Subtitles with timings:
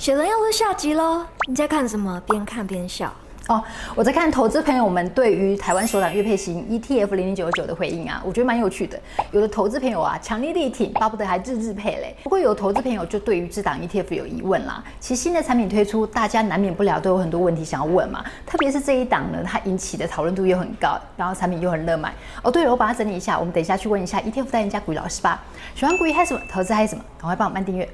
[0.00, 1.24] 雪伦要录下集喽！
[1.48, 2.20] 你在看什么？
[2.26, 3.12] 边看边笑。
[3.48, 3.62] 哦，
[3.94, 8.98] 我在看投资朋友们对于台湾首档月配型 ETF 零零九二九的回应啊，我觉得蛮有趣的。
[9.32, 12.16] 有的投资朋友啊，强力力挺，巴不得还日日配嘞。
[12.24, 14.82] 不过有投资朋友就对于这档 ETF 有疑问啦。
[14.98, 18.24] 其实新的产品推出，大家难免不了都有很多问题想要问嘛。
[18.46, 22.12] 特别是这一档呢，它引起的讨论度又很高，然后产品又很热卖。
[22.42, 25.42] 哦，对了，我把它整理一下，我们等一下去问一下 ETF 代言人家股老师吧。
[25.74, 26.40] 喜欢股鱼嗨什么？
[26.50, 27.04] 投资嗨什么？
[27.20, 27.86] 赶快帮我们按订阅。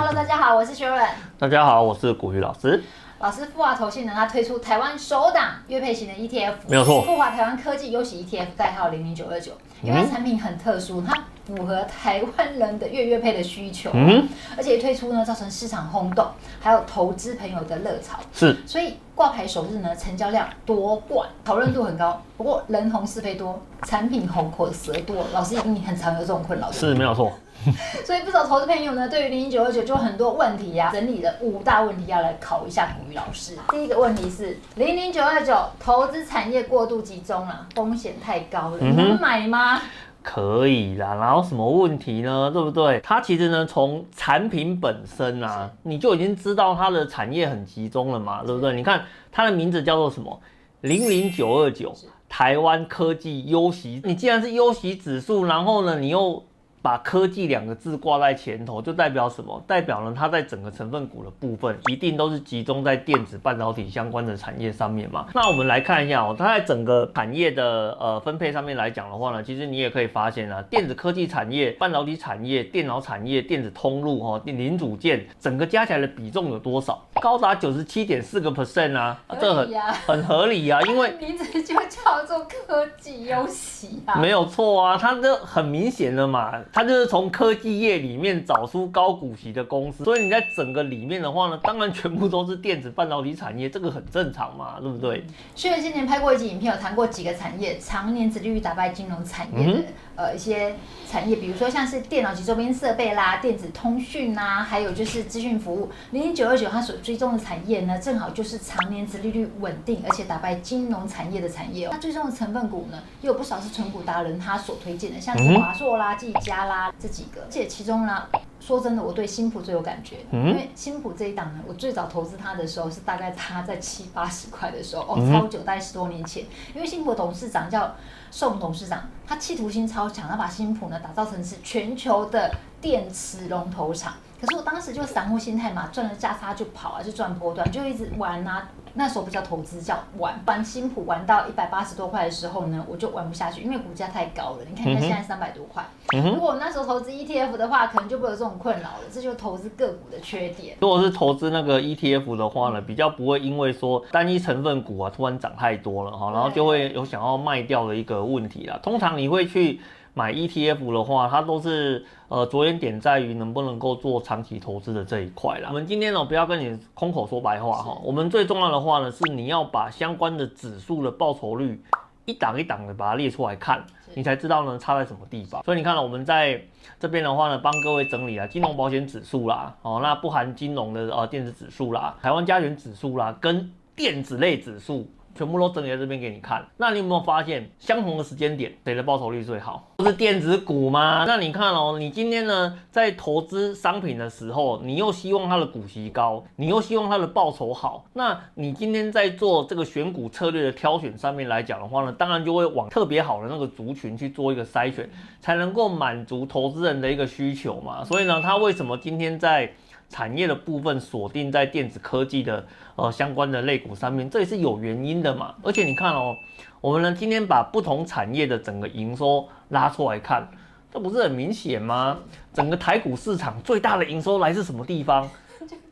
[0.00, 0.98] Hello，大家好，我是雪伦。
[1.38, 2.82] 大家好，我是古雨老师。
[3.18, 7.02] 老师，富华投信呢，它推出台湾首档月配型的 ETF，没有错。
[7.02, 11.12] 富华台湾科技优喜 ETF 代号零零九二九，因为产品很特殊，它
[11.44, 14.26] 符合台湾人的月月配的需求，嗯，
[14.56, 16.26] 而且推出呢，造成市场轰动，
[16.60, 18.56] 还有投资朋友的热潮，是。
[18.66, 22.22] 所以挂牌首日呢，成交量夺冠，讨论度很高。
[22.38, 27.30] 不过人红是非多，产品红口舌多，老师你很常有这种困扰，是没有错。
[28.04, 33.56] 所以不少投资朋友呢，对于零零九二九就很多问题呀、啊，整理了五大问题要来考一下古雨老师。
[33.70, 39.80] 第一个问题是零零九二九投资产业过度集中了，风险太高了，能、嗯、买吗？
[40.22, 42.50] 可以啦，然后什么问题呢？
[42.52, 43.00] 对不对？
[43.02, 48.74] 它其实呢，从产品本身啊，你就已经知道它的产业很集中了嘛，对不对？
[48.74, 50.38] 你看它的名字叫做什么？
[50.82, 51.94] 零零九二九，
[52.28, 54.02] 台湾科技优息。
[54.04, 56.42] 你既然是优息指数，然后呢，你又
[56.82, 59.62] 把科技两个字挂在前头，就代表什么？
[59.66, 65.26] 代表呢，它在整个成分股的部分，一定都是集中在电子半导体相关的产业上面嘛。
[65.34, 77.06] 那我们来看一下哦，它在整个产业的呃分配上面来讲的话呢，其实你也可以发现啊，电子科技产业、半导体产业、电脑产业、电子通路哈、零组件，整个加起来的比重有多少？
[77.20, 86.54] 高达九十七点四个 percent 啊，啊，这很很合理啊，因为 名字就叫做科技优息啊，没有错啊，它这很明显的嘛。
[86.72, 95.24] 它就是从科技业里面找出高股息的公司，所以你在整个里面的话呢，当然全部都是电子半导体产业，这个很正常嘛，对不对？
[95.54, 99.84] 虽然今年拍过一集影片，有谈过几个产业常年殖利率打败金融产业的、嗯、
[100.16, 100.76] 呃一些
[101.10, 105.90] 产业，比如说像是电脑及周边设备啦、电子通讯啊，还有就是资讯服务。
[106.12, 111.90] 零零九二九它所追踪的产业呢，正好就是常年殖利率稳定，而且打败金融产业的产业、哦。
[111.92, 116.92] 它追踪的成分股呢，也有不少是纯股达人他所推荐的，像是华硕啦、技嘉啦。
[116.98, 118.26] 这几个，而且其中呢，
[118.60, 126.44] 说真的，我对新普最有感觉，因为新普这一档呢，我最早投资它的时候是大概它在七八十块的时候，哦，超久，大概十多年前。
[126.74, 127.94] 因为新普董事长叫
[128.30, 134.14] 宋董事长，他企图心超强，他把新普呢打造成是全球的电池龙头厂。
[134.40, 138.68] 可是我当时就散户心态嘛，赚了价差就跑啊，就赚波段，就一直玩啊。
[138.94, 140.34] 那时候不叫投资，叫玩。
[140.46, 144.58] 玩新普玩到一百八十多块的时候呢，我就玩不下去，因为股价太高了。
[144.68, 145.84] 你看看现在三百多块。
[146.12, 149.00] 嗯、如果我那时候投资 ETF 的话，可能就不会有这种困扰了。
[149.12, 150.76] 这就是投资个股的缺点。
[150.80, 158.80] 如果是投资那个 ETF 的话呢，比较不会因为说单一成分股啊突然涨太多了哈，然后就会有想要卖掉的一个问题啦。
[158.82, 159.80] 通常你会去。
[160.14, 165.68] 买 ETF 的话，它都是呃着眼点在于能不能够做长期投资的这一块啦。
[165.68, 168.00] 我们今天呢，不要跟你空口说白话哈。
[168.02, 171.82] 我们最重要的话呢，是你要把相关的指数的报酬率
[172.24, 173.84] 一档一档的把它列出来看，
[174.14, 175.62] 你才知道呢差在什么地方。
[175.64, 176.60] 所以你看了，我们在
[176.98, 185.08] 这边的话呢，帮各位整理了金融保险指数啦，哦，那不含金融的呃电子指数啦，台湾加权指数啦，跟电子类指数。
[185.34, 189.88] 全部都整理在这边给你看，那你有没有发现相同的时间点，谁的报酬率最好？
[189.96, 191.24] 不是电子股吗？
[191.26, 205.08] 那你看哦，你今天呢在投资商品的时候，你又希望它的股息高，你又希望它的报酬好，那你今天在做这个选股策略的挑选上面来讲的话呢，当然就会往特别好的那个族群去做一个筛选，
[205.40, 208.04] 才能够满足投资人的一个需求嘛。
[208.04, 209.72] 所以呢，他为什么今天在
[210.10, 212.66] 产业的部分锁定在电子科技的
[212.96, 215.54] 呃相关的类股上面，这也是有原因的嘛。
[215.62, 216.36] 而且你看哦，
[216.82, 220.46] 我们呢今天把不同产业的整个营收拉出来看，
[220.92, 222.18] 这不是很明显吗？
[222.52, 225.30] 整个台股市场最大的营收来自什么地方？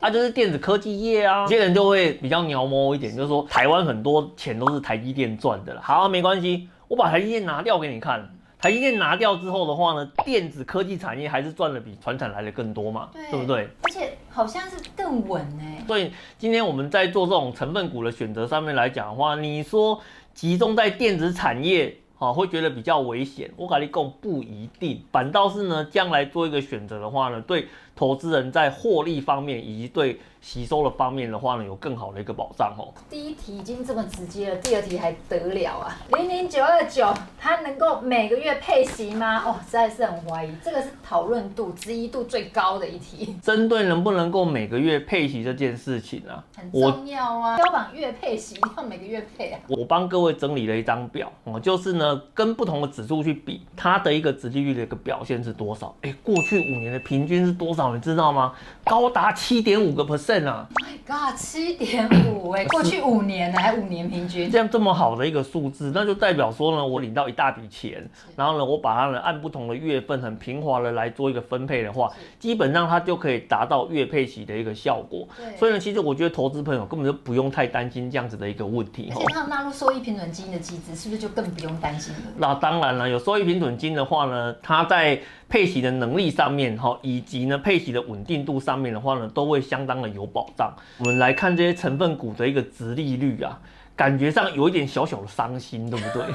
[0.00, 1.42] 啊，就是电子科技业啊。
[1.42, 5.80] 有些人就会比较鸟毛一点，就是说台湾很多钱都是台积电赚的了。
[5.80, 8.28] 好，没关系，我把台积电拿掉给你看。
[8.60, 13.68] 台积电拿掉之后的话呢，电子科技产业还是赚的比传产来的更多嘛，对，对不对？
[13.82, 15.64] 而且好像是更稳呢。
[15.86, 20.00] 所以今天我们在做这种成分股的选择上面来讲的话，你说
[20.34, 23.48] 集中在电子产业，啊，会觉得比较危险。
[23.56, 32.88] 我跟你讲不一定，反倒是呢，将来做一个选择的话呢，对投资人在获利方面以及对吸收的方面的话呢，有更好的一个保障哦。
[33.10, 35.94] 第一题已经这么直接了，第二题还得了啊？
[36.16, 39.42] 零零九二九，它能够每个月配息吗？
[39.44, 40.50] 哦，实在是很怀疑。
[40.64, 43.36] 这个是讨论度、质疑度最高的一题。
[43.42, 47.58] 针对能不能够每个月配息这件事情啊，很重要啊。
[47.58, 49.60] 标榜月配息，要每个月配啊。
[49.68, 55.94] 我帮各位整理了一张表哦，就是呢，跟不同的指数去比，它的一个殖利率的一个表现是多少？
[56.00, 57.94] 哎，过去五年的平均是多少？
[57.94, 58.54] 你知道吗？
[58.82, 60.68] 高达七点五个 percent 啊
[61.06, 75.26] ！God，七点五哎，过去 五年呢，还五年平均这样这么好的一个数字，那就代表说呢，我领到一大笔钱，然后呢，我把它呢按不同的月份很平滑的来做一个分配的话，基本上它就可以达到月配息的一个效果。
[75.56, 79.10] 所以呢，其实我觉得投资朋友根本就不用太担心这样子的一个问题。
[79.10, 82.20] 而且它纳入收益平准基金的机制，是不是就更不用担心了？
[82.36, 85.18] 那当然了，有收益平准金的话呢，它在
[85.48, 90.74] 配息的能力上面哈，以及呢配息的稳定度上面的话呢，都会相当的有保障。
[90.98, 93.60] 我们来看这些成分股的一个殖利率啊，
[93.96, 96.24] 感觉上有一点小小的伤心，对不对？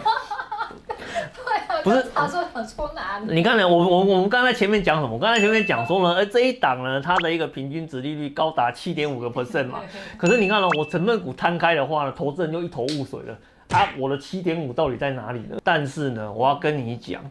[1.83, 3.33] 不是，他说想说哪里？
[3.33, 3.67] 你看呢？
[3.67, 5.13] 我我我们刚才前面讲什么？
[5.13, 9.81] 我刚才前面讲说呢，哎，这一档呢，它的一个平均值利率高达七点五个 percent 嘛。
[10.17, 13.37] 可是你看呢，我成分股摊开的话呢，投资人就一头雾水了。
[13.71, 15.57] 啊，我的七点五到底在哪里呢？
[15.61, 17.21] 但是呢，我要跟你讲，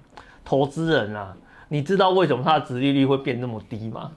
[0.45, 1.35] 投资人啊。
[1.73, 4.13] 你知道为什么它的殖利率会变那么低吗？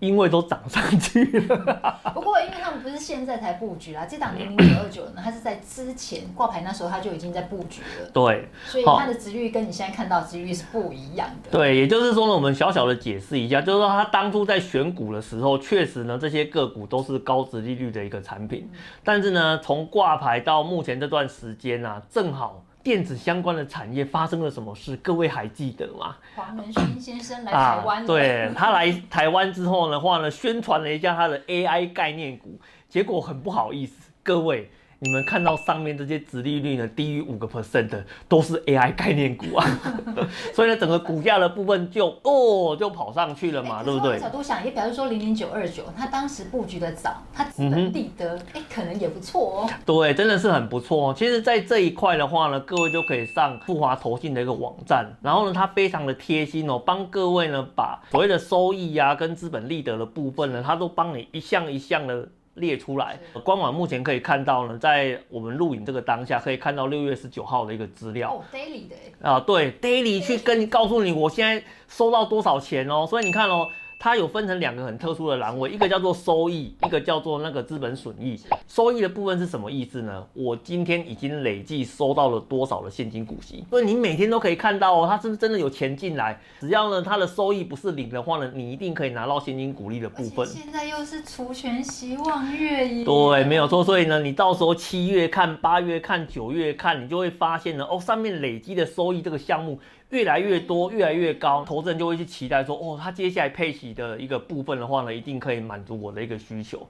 [0.00, 2.00] 因为都涨上去了。
[2.14, 8.08] 不过，因为他们不是现在才布局啦，这档零零九二九呢，它是在之前挂牌那时候它就已经在布局了。
[8.10, 11.50] 对，所以它的值率跟你现在看到的殖利率是不一样的。
[11.50, 18.66] 对，也就是说呢，我们小小的解释一下，就是说它当初在选股的时候，确实呢，这些个股都是高值利率的一个产品，
[19.02, 22.64] 但是呢，从挂牌到目前这段时间啊，正好。
[22.84, 24.94] 电子相关的产业发生了什么事？
[24.98, 26.16] 各位还记得吗？
[26.36, 34.70] 黄仁勋先生来台湾、啊，对，他来台湾之后的话呢，宣传了一下他的 AI 概念股，结果很不好意思，各位。
[35.04, 39.66] 你们看到上面这些殖利率呢，低于五个 percent 的都是 AI 概念股啊，
[40.54, 44.18] 所以呢，整个股价的部分就哦就跑上去了嘛，欸、对不对？
[44.18, 49.70] 角度想，也表示说零零九二九，它当时布局的早，它资本利得，哎、欸，可能也不错哦。
[49.84, 51.12] 对，真的是很不错。
[51.12, 62.26] 其实，在这一块的话呢，各位就可以上富华投信的一个网站，然后呢，它非常的贴心哦，帮各位呢把所谓的收益啊跟资本利得的部分呢，它都帮你一项一项的。
[62.54, 68.34] 列出来，官网目前可以看到呢，在我们录影这个当下，可以看到六月十九号的一个资料。
[68.34, 68.94] 哦，daily 的。
[69.20, 73.68] 啊，对，daily 去跟你告诉你，我现在收到多少钱哦，所以你看哦。
[74.04, 78.38] 它有分成两个很特殊的栏位，一个叫做收益，一个叫做那个资本损益。
[78.68, 80.22] 收益的部分是什么意思呢？
[80.34, 83.64] 我今天已经累计收到了多少的现金股息？
[83.70, 86.38] 所以你每天都可以看到哦，它是不是真的有钱进来？
[86.60, 90.46] 只要呢它的收益不是零的话呢，你一定可以拿到现金股利的部分。
[90.46, 93.04] 现在又是除权希望月耶。
[93.06, 93.82] 对，没有错。
[93.82, 99.80] 所以呢，你到时候七月看、八月看、九月看，你就会发现呢，哦，上面累积的收益这个项目。
[100.14, 106.86] 越来越多，越来越高，投资人就会去期待说，哦，他接下来配息的一个部分的话呢，一定可以满足我的一个需求。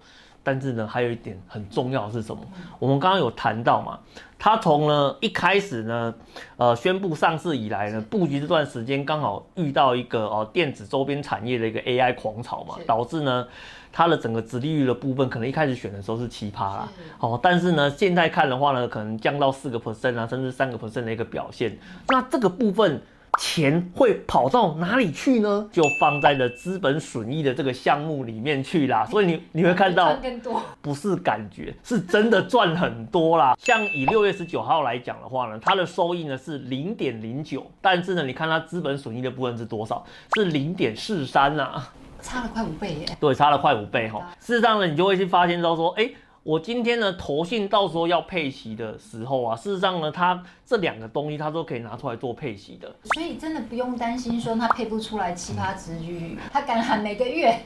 [0.47, 2.43] 但是呢，还有一点很重要的是什么？
[2.79, 3.99] 我们刚刚有谈到嘛，
[4.39, 6.15] 他从呢一开始呢，
[6.59, 13.49] 呃，宣布上市以来呢，布局这段时间刚好遇到一个哦电子周边产业的一个 AI 狂潮嘛，导致呢，
[13.91, 21.75] 它的整个殖利率的部分可能一开始选的时候是奇葩啦，哦，但是呢，现在看的话呢，可能降到四个 percent 啊，甚至三个 percent 的一个表现。
[22.09, 23.01] 那这个部分。
[23.39, 25.69] 钱会跑到哪里去呢？
[25.73, 29.05] 就放在了资本损益的这个项目里面去啦。
[29.07, 30.17] 所以你你会看到，
[30.81, 33.57] 不是感觉，是真的赚很多啦。
[33.59, 40.05] 像以六月十九号来讲的话呢，它的收益呢是零点零九，但是呢，你看它资本损益的部分是多少？
[40.37, 41.83] 是零点四三呐，
[42.21, 43.07] 差了快五倍耶。
[43.21, 44.21] 对，差了快五倍哈。
[44.41, 46.11] 事实上呢，你就会去发现到说，哎。
[46.45, 57.59] 我今天呢，投信到时候要配息的时候啊，事实上呢，它这两个东西它都可以拿出来做配息的，所以真的不用担心说它配不出来奇葩值域，它敢喊每个月。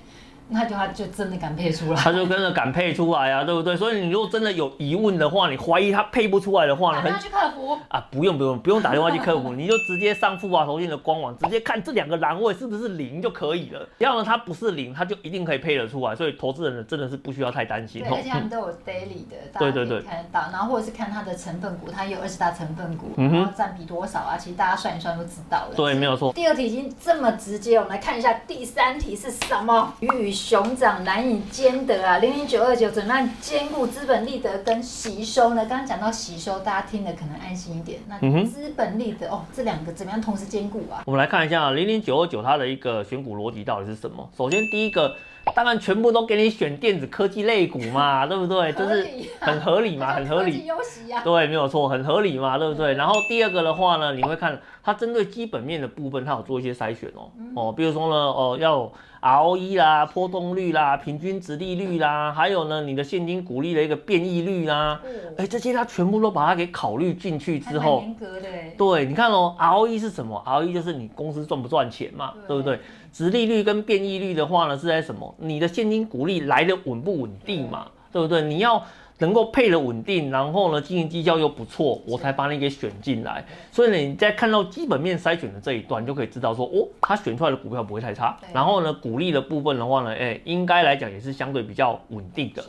[0.51, 3.77] 那就他就真的敢配出来，他就真的敢配出来啊，对不对？
[3.77, 13.87] 所以你如果真的有疑问的话，你怀疑他配不出来的话呢，打电话去客服啊，不用不用不用打电话去客服，你就直接上富华投信的官网，直接看这两个栏位是不是零就可以了。
[13.99, 16.17] 只要呢它不是零，它就一定可以配得出来。
[16.17, 18.03] 所以投资人呢真的是不需要太担心。
[18.03, 20.41] 对，而且他们都有 daily 的， 大家可以看得到。
[20.51, 24.37] 然后或者是看它的成分股，它也有二十大成分股，然后占比多少啊？
[24.39, 25.75] 其实大家算一算就知道了。
[25.77, 26.33] 对，没有错。
[26.33, 29.93] 第二题已经这么直接，我们来看一下第三题是什么？
[30.01, 32.19] 鱼与熊掌难以兼得啊！
[32.19, 35.67] 零零九二九怎么样兼顾资本利得跟吸收呢？
[35.67, 37.99] 刚刚讲到吸收，大家听的可能安心一点。
[38.07, 38.17] 那
[38.47, 41.03] 资本利得哦，这两个怎么样同时兼顾啊？
[41.07, 44.31] 我们来看一下零零九二九它的一个选股逻辑到底是什么？
[44.37, 45.17] 首先第一个。
[45.59, 48.73] 当然，全部都给你选电子科技类股嘛， 对不对？
[48.75, 49.05] 就是
[49.41, 50.63] 很合理嘛， 很合理。
[51.25, 52.95] 对，没有错，很合理嘛，对不对？
[52.95, 58.89] 然后第二个的话呢，你会看它针对基本面的部分，它有做一些筛选哦哦，比如说呢，哦要
[59.21, 65.01] ROE 啦、波动率啦、平均值利率啦，还有呢你的现金股利的一个变异率啦，
[65.37, 68.49] 哎，这些它全部都把它给考虑进去之后，严格的。
[68.77, 72.79] 对，你看哦，ROE 是什么？ROE 就是你公司赚不赚钱嘛，对不对？
[73.19, 75.35] 殖利率跟变异率的话呢，是在什么？
[75.39, 77.89] 你的现金股利来的稳不稳定嘛？
[78.13, 78.43] 对不对？
[78.43, 78.81] 你要
[79.19, 83.45] 能够配的稳定，然后呢，经营绩效又不错，我才把你给选进来。
[83.73, 88.39] 所以呢，你在看到基本面筛选的这一段，就可以知道说，哦，他选出来的股票不会太差。
[88.55, 92.65] 然后呢，股利的部分的话呢，哎，应该来讲也是相对比较稳定的。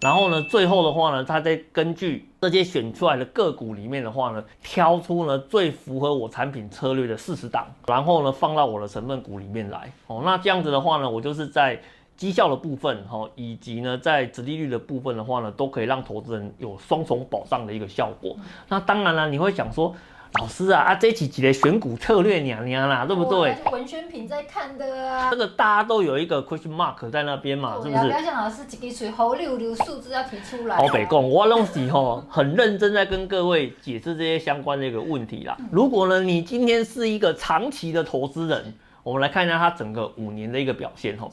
[0.00, 9.92] 然后呢，最后的话呢，他再根据这些选出来的个股里面的话呢，挑出呢最符合我产品策略的四十档，然后呢放到我的成分股里面来。
[10.06, 11.80] 哦，那这样子的话呢，我就是在
[12.16, 18.36] 绩效的部分，哈，以及呢在殖利率的部分的话呢，都可以让投资人有双重保障的一个效果。
[18.68, 19.94] 那当然了，你会想说。
[20.38, 23.54] 老师啊啊，这几集的选股策略娘娘啦，对不对？
[23.72, 25.28] 文宣品在看的啊。
[25.28, 28.04] 这个大家都有一个 question mark 在那边嘛，是不是？
[28.04, 30.76] 不要像老师几滴水，好溜溜数字要提出来。
[30.76, 35.56] 好北贡，我拢是吼很认真在跟各位解释这些相关的一个问题啦。
[35.72, 38.72] 如果呢，你今天是一个长期的投资人，
[39.02, 41.30] 我们来看一下他整个五年的一个表现吼。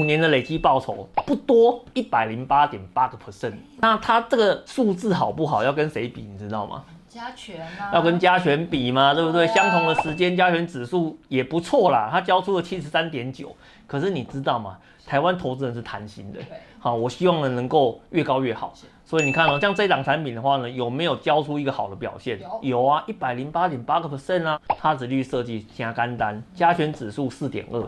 [0.00, 3.54] 五年的累计报酬不多，一百零八点八个 percent。
[3.78, 5.62] 那他这个数字好不好？
[5.62, 6.22] 要跟谁比？
[6.22, 6.82] 你知道吗？
[7.16, 9.46] 加权啊，要跟加权比嘛，对不对？
[9.46, 13.56] 相同的时间，加权指数也不错啦，它交出了七十三点九。
[13.86, 14.76] 可是你知道吗？
[15.06, 16.40] 台湾投资人是贪心的，
[16.78, 18.74] 好，我希望呢能够越高越好。
[19.04, 22.38] 所以你看哦，像这档产品的话呢，有没有交出一个好的表现？
[22.60, 27.82] 有啊，一百零八点八个 percent 啊，它值率设计加干单，加权指数四点二。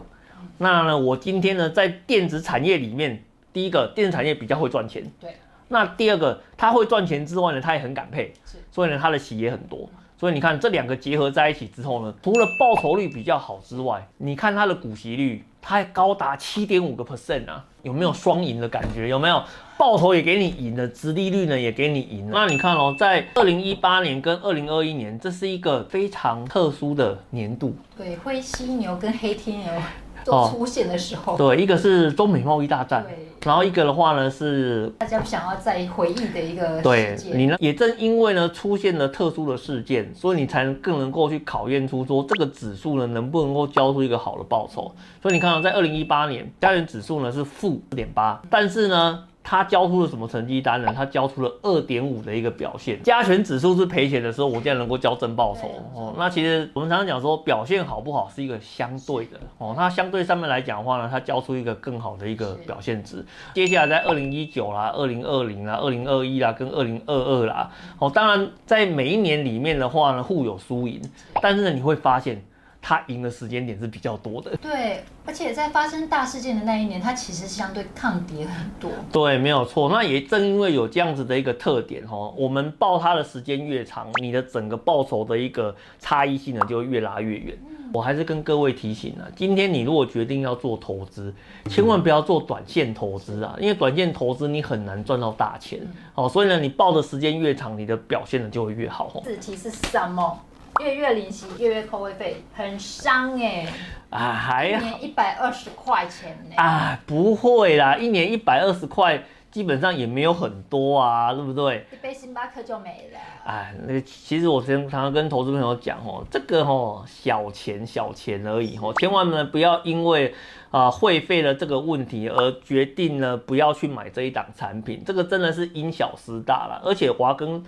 [0.57, 5.35] 那呢，我今天呢在电子产业里面，第一个电子产业比较会赚钱，对。
[5.69, 8.33] 那第二个，他会赚钱之外呢，他也很敢配，
[8.71, 9.89] 所以呢，他的息也很多。
[10.17, 19.09] 所以你看这两个结合在一起之后呢，除了报酬率比较好之外，你看它的股息率，它还高达七点五个 percent 啊，有没有双赢的感觉？
[19.09, 19.41] 有没有？
[19.77, 22.33] 报酬也给你赢了，殖利率呢也给你赢了。
[22.33, 27.77] 那你看哦，在二零一八年跟二零二一年，这是一个非常特殊的年度。
[27.97, 29.83] 对，灰犀牛跟黑天鹅。
[30.25, 44.93] 都出现的时候，对，一个是中美贸易大战，对，然后一个的话呢是大家想要再回忆的一个对你呢，也正因为呢出现了特殊的事件，所以你才能更能够去考验出说这个指数呢能不能够交出一个好的报酬。
[45.23, 49.25] 所以你看到在二零一八年加元指数呢是负四点八，但是呢。
[49.51, 50.93] 他交出了什么成绩单呢？
[50.95, 53.03] 他交出了二点五的一个表现。
[53.03, 56.13] 加权指数是赔钱的时候，我竟然能够交正报酬哦。
[56.19, 59.73] 那其实我们常常讲说，表现好不好是一个相对的哦。
[59.75, 63.25] 那相对上面来讲的话呢，它交出一个更好的一个表现值。
[63.55, 71.01] 接下来在二零一九啦、二零二零啦、二零二一啦跟二零二二啦，哦，当然在每一年里面的话呢，互有输赢，
[71.41, 72.45] 但是呢，你会发现。
[72.81, 78.91] 它赢的时间点是比较多的，对，而且在发生大事件的那一年，它其实相对抗跌很多。
[79.13, 79.91] 对，没有错。
[79.91, 87.59] 那也正因为有这样子的一个特点哈，我们抱它的时间越长，你的整个报酬的一个差异性呢就会越拉越远。
[87.69, 91.35] 嗯、我还是跟各位提醒啊，今天你如果决定要做投资，
[91.67, 95.81] 千万不要做短线投资啊，因为短线投资你很难赚到大钱。
[96.15, 99.21] 哦、嗯，所以呢，你抱的时间越长，你的表现呢就会越好。
[99.25, 100.41] 自己是什么？
[100.81, 103.69] 月月领息，月月扣位费，很伤哎、欸！
[104.11, 106.63] 啊，还一年一百二十块钱呢、欸！
[106.63, 109.21] 啊，不会啦，一年一百二十块，
[109.51, 111.85] 基本上也没有很多啊，对不对？
[111.93, 113.19] 一杯星巴克就没了。
[113.45, 120.33] 哎，那其实我常常跟投资朋友讲哦，这个哦小钱小钱而已哦，千万呢不要因为
[120.71, 127.65] 啊会费的这个问题而决定呢不要去买这一档产品，这个真的是因小失大了，而且我要跟。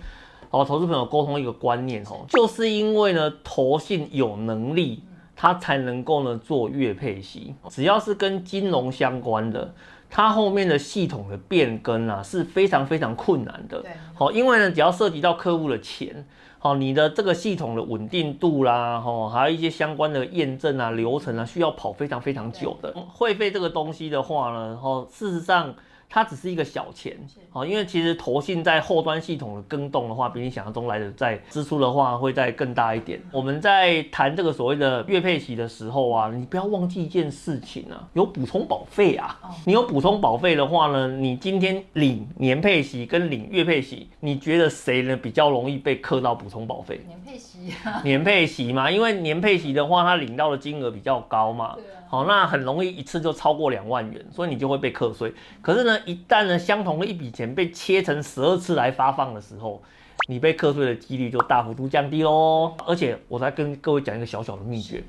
[0.51, 5.01] 好，投资朋友沟通一个观念哦，就是因为呢，投信有能力，
[5.33, 7.55] 它才能够呢做月配息。
[7.69, 9.73] 只要是跟金融相关的，
[10.09, 13.81] 它后面的系统的变更啊是非常非常困难的。
[14.13, 16.27] 好，因为呢，只要涉及到客户的钱，
[16.59, 22.93] 好，你的这个系统的稳定度啦，吼，还有一些相关的验证啊、流程啊，需要跑非常非常久的。
[23.13, 25.73] 会费这个东西的话呢，吼，事实上。
[26.13, 27.17] 它只是一个小钱，
[27.49, 33.21] 好，因为其实投信在后端系统的更动的话，比你想象中来的在支出的话会再更大一点。
[33.31, 39.39] 我们在谈这个所谓的月配息的时候啊，你不要忘记一件事情啊，有补充保费啊。
[39.65, 46.99] 你有补充保费的话呢，你今天领年配息跟领月配息，你觉得谁呢比较容易被课到补充保费？
[47.07, 51.77] 年配息啊，年配息嘛，因为年配息的话，它领到的金额比较高嘛。
[52.11, 55.33] 好，那很容易一次就超过两万元，所以你就会被课税。
[55.61, 59.81] 可是呢，一旦呢相同的一笔钱被切成十二次来发放的时候，
[60.27, 62.73] 你被课税的几率就大幅度降低喽。
[62.85, 65.01] 而且我再跟各位讲一个小小的秘诀，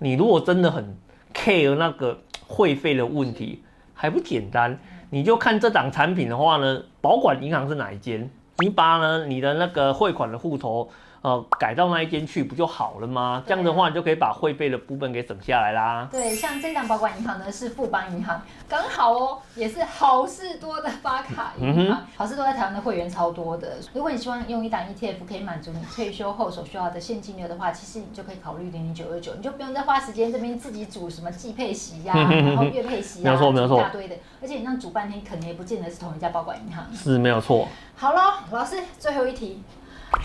[0.00, 0.96] 你如果真的很
[1.32, 3.62] care 那个会费的问题，
[3.94, 4.76] 还不简单，
[5.10, 10.90] 你就看这档产品的话呢，保管银行是哪一间，你把呢你的那个汇款的户头。
[11.24, 13.42] 呃，改到那一间去不就好了吗？
[13.46, 16.06] 这样的话，你就可以把汇费的部分给省下来啦。
[16.12, 21.86] 对，像这档保管银行呢是富邦银行，刚好哦，也是好事多的发卡银行。
[21.86, 23.78] 嗯、好事多在台湾的会员超多的。
[23.94, 34.14] 如果你希望用一档 ETF 可以满足你退休后所需要的现金流的话，其实你就可以考虑零零九二九，你就不用再花时间这边自己组什么季配息呀、啊， 然后月配息啊，一大堆的。
[34.44, 36.84] 而且你那煮半天，可能也不见得是同一家保管银行。
[36.94, 37.66] 是没有错。
[37.96, 38.20] 好喽，
[38.50, 39.62] 老师，最后一题。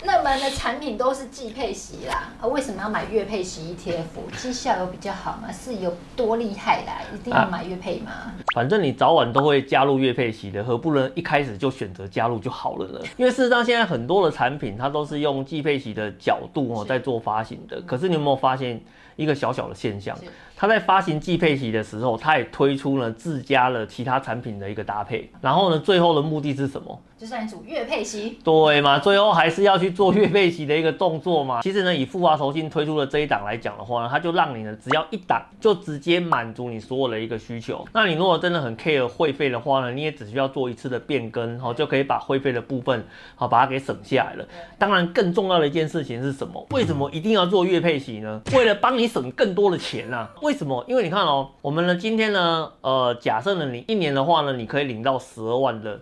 [0.03, 4.37] 热门的产品都是季配息啦，啊，为什么要买月配息 ETF？
[4.37, 5.51] 绩效有比较好吗？
[5.51, 7.01] 是有多厉害啦？
[7.13, 8.11] 一定要买月配吗？
[8.11, 12.99] 啊，反正你早晚都会加入月配息的，何不能一开始就选择加入就好了呢？
[13.17, 18.81] 因为事实上现在很多的产品它都是用季配息的角度哦在做发行的，可是你有没有发现
[19.15, 20.17] 一个小小的现象？
[20.55, 26.99] 它在发行季配息的时候，它也推出了自家的其他产品的一个搭配，然后呢，最后的目的是什么？
[27.19, 28.97] 就算你组月配息，对嘛？
[28.97, 31.61] 最后还是要去做月配息的一个动作嘛。
[31.61, 37.85] 其实呢，以富华投信推出的这一档来讲的话呢，它就让你呢，只要一档就直接满足你所有的一个需求。
[37.91, 44.47] 那你如果真的很 care 会费的话呢，你也只需要做一次的变更，好，就可以把会费的部分好把它给省下来了。
[44.77, 46.65] 当然，更重要的一件事情是什么？
[46.71, 48.41] 为什么一定要做月配息呢？
[48.53, 50.29] 为了帮你省更多的钱啊。
[50.41, 50.85] 为什么？
[50.87, 55.99] 因为你看哦，我们呢今天呢，呃，假设呢你一年的话呢，你可以领到十二万的。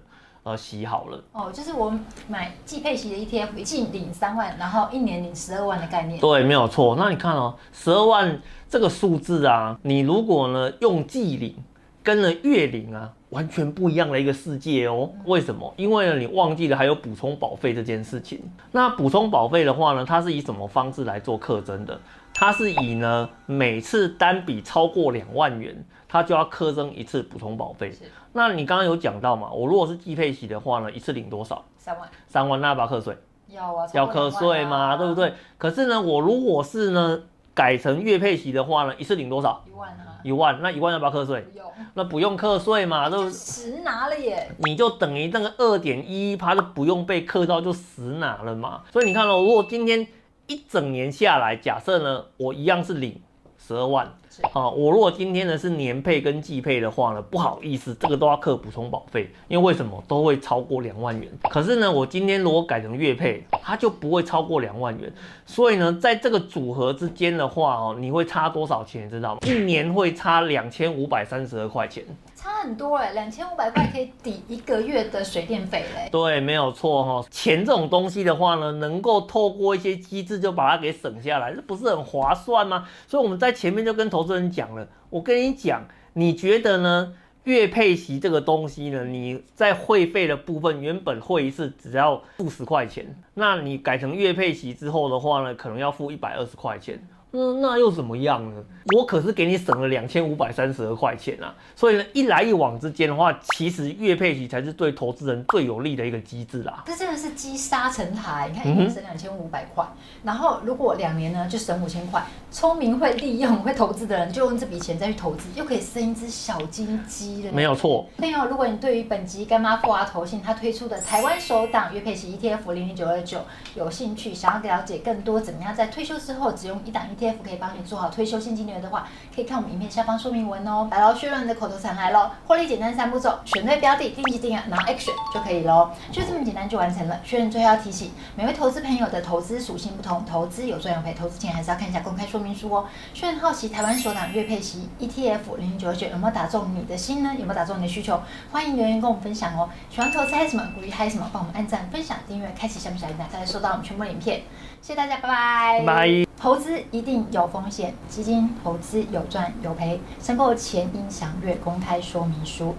[0.48, 1.94] 呃，洗好了哦，就是我
[2.30, 6.18] 买季配息的 ETF，一季领三万，然后一年领十二万的概念。
[6.22, 6.96] 对，没有错。
[6.96, 11.54] 那你看哦，十二万这个数字啊，你如果呢用季领
[12.02, 15.12] 跟了月领啊，完全不一样的一个世界哦。
[15.26, 15.74] 为什么？
[15.76, 18.40] 因为呢你忘记了还有补充保费这件事情。
[18.72, 22.00] 那补充保费的话呢，它是以什么方式来做课征的？
[22.40, 27.92] 它是以呢每次单笔超过两万元，它就要苛征一次补充保费。
[28.34, 29.50] 那你刚刚有讲到嘛？
[29.52, 31.66] 我如果是季配息的话呢，一次领多少？
[31.80, 32.08] 三万。
[32.28, 33.18] 三万，那要不要课税？
[33.48, 35.34] 要啊，要课税嘛，对不对？
[35.58, 37.20] 可是呢，我如果是呢
[37.56, 39.64] 改成月配息的话呢，一次领多少？
[39.68, 40.20] 一万啊。
[40.24, 41.42] 一万，那一万要不要课税？
[41.42, 41.72] 不用。
[41.96, 44.48] 那不用课税嘛，都实拿了耶。
[44.60, 48.84] 你就等于那个二点一一趴就不用被课到，就实拿了嘛。
[48.92, 50.06] 所以你看哦，如果今天
[50.48, 53.22] 一整年下来，假设呢，我一样是领
[53.58, 54.12] 十二万。
[54.54, 61.28] 啊，我如果今天呢是年配跟季配的话呢，不好意思，这个都要扣补充保费，因为为什么都会超过两万元。
[61.50, 65.12] 可是呢，我今天如果改成月配，它就不会超过两万元。
[65.48, 69.40] 所以呢，在这个组合之间的话哦，你会差多少钱，知道吗？
[69.44, 72.06] 一年会差两千五百三十二块钱。
[72.38, 76.08] 差很多哎，两千五百块可以抵一个月的水电费嘞。
[76.12, 77.28] 对，没有错哈。
[77.32, 82.88] 钱这种东西的话呢，能够透过一些机制就把它给省下来，这不是很划算吗？
[83.08, 87.14] 所以我们在前面就跟投资人讲了，我跟你讲，你觉得呢？
[87.44, 97.02] 月配息这个东西呢，你在会费的部分原本会一次只要付十块钱，那你改成月配息之后的话呢，可能要付一百二十块钱。
[97.32, 98.64] 嗯，那又怎么样呢？
[98.96, 101.54] 我可是给你省了两千五百三十二块钱啊！
[101.76, 106.84] 所以呢，一来一往之间的话，其实月配息才是对投资人最有利的一个机制啦。
[106.86, 109.86] 这真的是积沙成塔，你看一年省两千五百块，
[110.24, 112.26] 然后如果两年呢就省五千块。
[112.50, 117.52] 聪明会利用会投资的人，就用这笔钱再去投资，又可以生一只小金鸡了。
[117.52, 118.08] 没有错。
[118.18, 123.40] 朋友，如果你对于本集干妈富华投信他推出的台湾首档月配息 ETF 零零九二九
[123.76, 130.88] 有兴趣，想要了解更多怎么样在退休之后只用一档 ETF 可以帮你做好退休现金流的话，可以看我们影片下方说明文哦。
[130.92, 137.20] 来喽，薛润的口头禅来喽，获利简单三步骤：选对标的，定期定额，然后 action 就可以喽，就这么简单就完成了。
[137.24, 142.86] 薛润最后要提醒每位投资朋友的投资属性不同，投资有赚有赔，投资前还是要看一下公开说明书哦。
[143.14, 147.32] 薛润好奇台湾首档月配息 ETF 零零九九有没有打中你的心呢？
[147.38, 148.22] 有没有打中你的需求？
[148.52, 149.70] 欢迎留言跟我们分享哦。
[149.90, 150.64] 喜欢投资嗨什么？
[150.76, 151.30] 鼓励嗨什么？
[151.34, 154.42] 帮我们按赞、分享、订阅、开启小小铃铛，才能收到我们全部影片。
[154.88, 155.84] 谢谢大家，拜拜。
[155.86, 156.26] 拜。
[156.38, 162.74] 投资一定有风险，基金投资有赚有赔，申购前应详阅公开说明书。